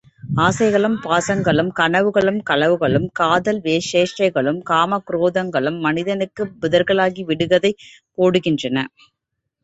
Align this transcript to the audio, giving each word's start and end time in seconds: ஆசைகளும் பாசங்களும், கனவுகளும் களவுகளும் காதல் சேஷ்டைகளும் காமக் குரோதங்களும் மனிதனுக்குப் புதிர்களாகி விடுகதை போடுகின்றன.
ஆசைகளும் 0.37 0.95
பாசங்களும், 1.01 1.69
கனவுகளும் 1.79 2.39
களவுகளும் 2.49 3.05
காதல் 3.11 3.59
சேஷ்டைகளும் 3.89 4.61
காமக் 4.63 5.05
குரோதங்களும் 5.07 5.77
மனிதனுக்குப் 5.79 6.55
புதிர்களாகி 6.61 7.23
விடுகதை 7.23 7.71
போடுகின்றன. 8.17 8.87